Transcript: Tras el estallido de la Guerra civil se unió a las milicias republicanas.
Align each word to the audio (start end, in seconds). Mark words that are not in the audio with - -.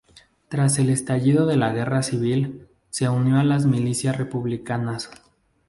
Tras 0.49 0.79
el 0.79 0.89
estallido 0.89 1.45
de 1.45 1.57
la 1.57 1.71
Guerra 1.71 2.01
civil 2.01 2.67
se 2.89 3.07
unió 3.07 3.35
a 3.37 3.43
las 3.43 3.67
milicias 3.67 4.17
republicanas. 4.17 5.11